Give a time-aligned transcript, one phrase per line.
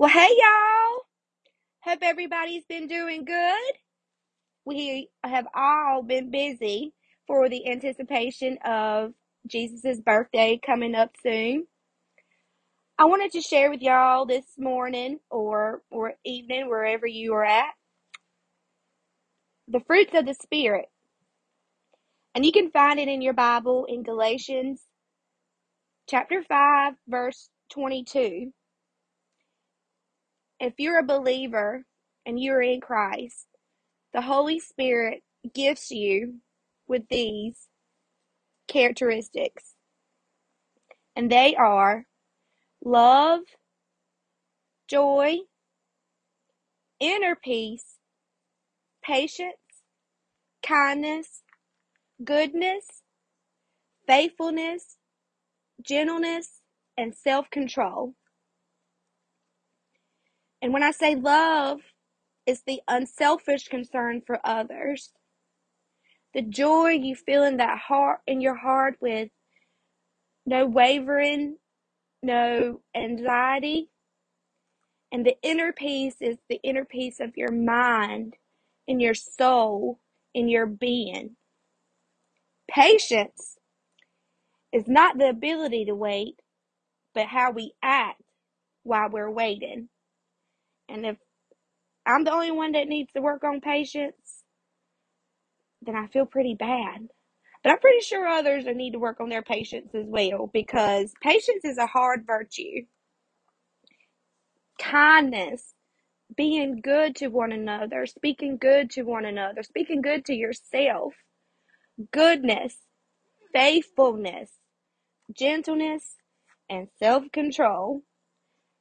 [0.00, 1.02] Well, hey y'all.
[1.84, 3.72] Hope everybody's been doing good.
[4.66, 6.94] We have all been busy
[7.26, 9.14] for the anticipation of
[9.46, 11.66] Jesus' birthday coming up soon.
[12.98, 17.72] I wanted to share with y'all this morning or or evening wherever you are at
[19.68, 20.86] the fruits of the spirit.
[22.34, 24.82] And you can find it in your Bible in Galatians
[26.10, 28.52] chapter 5 verse 22.
[30.60, 31.84] If you're a believer
[32.26, 33.46] and you're in Christ,
[34.12, 35.22] the Holy Spirit
[35.54, 36.40] gifts you
[36.88, 37.68] with these
[38.68, 39.74] characteristics,
[41.16, 42.06] and they are
[42.84, 43.40] love,
[44.88, 45.38] joy,
[47.00, 47.96] inner peace,
[49.02, 49.56] patience,
[50.62, 51.42] kindness,
[52.24, 52.86] goodness,
[54.06, 54.98] faithfulness,
[55.82, 56.60] gentleness,
[56.98, 58.14] and self control.
[60.62, 61.80] And when I say love,
[62.46, 65.12] it's the unselfish concern for others.
[66.34, 69.30] The joy you feel in that heart in your heart with
[70.46, 71.56] no wavering,
[72.22, 73.90] no anxiety.
[75.12, 78.34] And the inner peace is the inner peace of your mind,
[78.86, 80.00] in your soul,
[80.34, 81.36] in your being.
[82.70, 83.56] Patience
[84.72, 86.40] is not the ability to wait,
[87.14, 88.22] but how we act
[88.84, 89.88] while we're waiting.
[90.90, 91.16] And if
[92.06, 94.42] I'm the only one that needs to work on patience,
[95.82, 97.08] then I feel pretty bad.
[97.62, 101.64] But I'm pretty sure others need to work on their patience as well because patience
[101.64, 102.86] is a hard virtue.
[104.78, 105.74] Kindness,
[106.36, 111.14] being good to one another, speaking good to one another, speaking good to yourself,
[112.12, 112.76] goodness,
[113.52, 114.50] faithfulness,
[115.32, 116.16] gentleness,
[116.68, 118.02] and self control.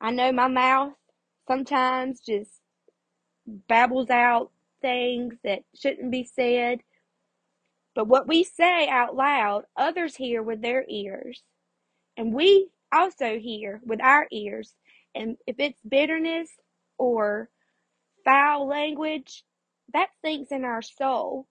[0.00, 0.92] I know my mouth
[1.50, 2.50] sometimes just
[3.46, 4.50] babbles out
[4.82, 6.80] things that shouldn't be said,
[7.94, 11.42] but what we say out loud, others hear with their ears,
[12.16, 14.74] and we also hear with our ears.
[15.14, 16.50] And if it's bitterness
[16.98, 17.48] or
[18.24, 19.44] foul language,
[19.92, 21.46] that sinks in our soul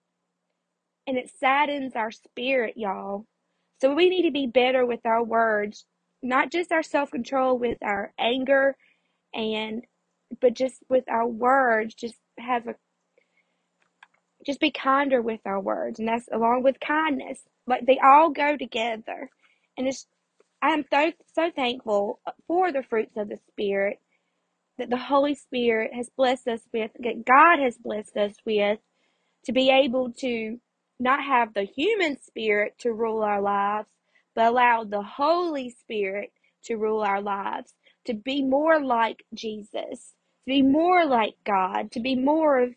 [1.06, 3.26] and it saddens our spirit, y'all.
[3.80, 5.84] So we need to be better with our words,
[6.22, 8.76] not just our self control with our anger
[9.34, 9.84] and
[10.40, 12.74] but just with our words, just have a
[14.46, 17.40] just be kinder with our words, and that's along with kindness.
[17.66, 19.30] Like they all go together,
[19.76, 20.06] and it's
[20.62, 23.98] I am so so thankful for the fruits of the spirit
[24.78, 28.78] that the Holy Spirit has blessed us with, that God has blessed us with,
[29.44, 30.58] to be able to
[30.98, 33.88] not have the human spirit to rule our lives,
[34.34, 36.32] but allow the Holy Spirit
[36.64, 37.74] to rule our lives,
[38.06, 40.14] to be more like Jesus,
[40.46, 42.74] to be more like God, to be more of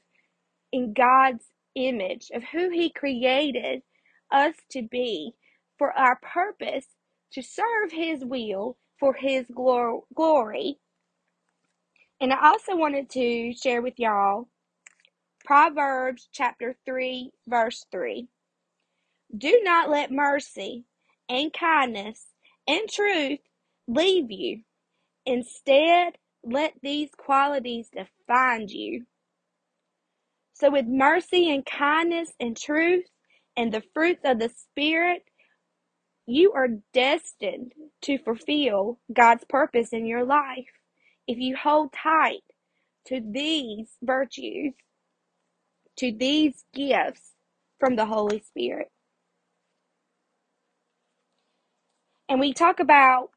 [0.71, 3.83] in God's image of who He created
[4.31, 5.33] us to be
[5.77, 6.87] for our purpose
[7.33, 10.77] to serve His will for His glor- glory.
[12.21, 14.47] And I also wanted to share with y'all
[15.45, 18.27] Proverbs chapter 3, verse 3.
[19.37, 20.85] Do not let mercy
[21.29, 22.27] and kindness
[22.67, 23.39] and truth
[23.87, 24.61] leave you.
[25.25, 29.05] Instead, let these qualities define you.
[30.55, 33.05] So, with mercy and kindness and truth
[33.57, 35.23] and the fruits of the Spirit,
[36.27, 40.67] you are destined to fulfill God's purpose in your life.
[41.27, 42.43] If you hold tight
[43.07, 44.73] to these virtues,
[45.97, 47.31] to these gifts
[47.79, 48.89] from the Holy Spirit.
[52.29, 53.29] And we talk about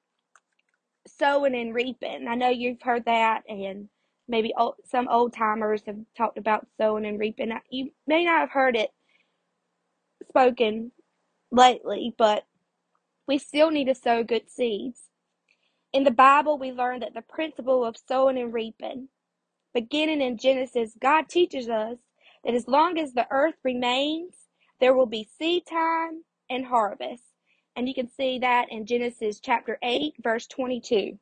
[1.06, 2.26] sowing and reaping.
[2.28, 3.88] I know you've heard that, and
[4.28, 7.52] maybe old, some old timers have talked about sowing and reaping.
[7.70, 8.90] You may not have heard it
[10.28, 10.92] spoken
[11.50, 12.44] lately, but
[13.26, 15.00] we still need to sow good seeds.
[15.92, 19.08] In the Bible, we learn that the principle of sowing and reaping,
[19.74, 21.98] beginning in Genesis, God teaches us
[22.44, 24.34] that as long as the earth remains,
[24.80, 27.22] there will be seed time and harvest.
[27.76, 31.18] And you can see that in Genesis chapter 8, verse 22.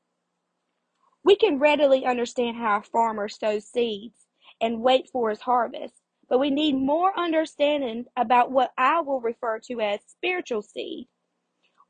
[1.25, 4.27] We can readily understand how a farmer sows seeds
[4.61, 5.95] and wait for his harvest,
[6.29, 11.09] but we need more understanding about what I will refer to as spiritual seed.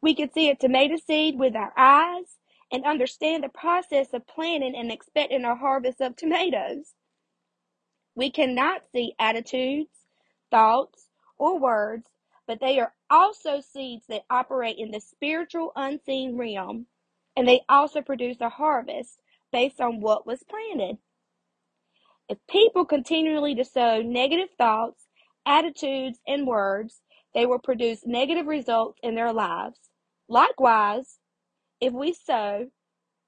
[0.01, 2.39] We can see a tomato seed with our eyes
[2.73, 6.95] and understand the process of planting and expecting a harvest of tomatoes.
[8.15, 9.91] We cannot see attitudes,
[10.51, 11.09] thoughts,
[11.39, 12.07] or words,
[12.47, 16.87] but they are also seeds that operate in the spiritual unseen realm,
[17.37, 19.21] and they also produce a harvest
[19.53, 20.99] based on what was planted.
[22.29, 25.07] If people continually to sow negative thoughts,
[25.47, 27.03] attitudes, and words,
[27.35, 29.79] they will produce negative results in their lives.
[30.29, 31.19] Likewise,
[31.81, 32.69] if we sow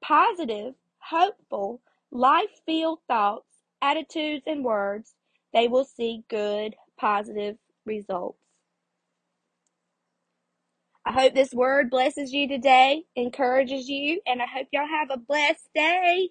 [0.02, 1.80] positive, hopeful,
[2.10, 3.46] life filled thoughts,
[3.80, 5.14] attitudes, and words,
[5.52, 8.45] they will see good, positive results.
[11.06, 15.18] I hope this word blesses you today, encourages you, and I hope y'all have a
[15.18, 16.30] blessed day.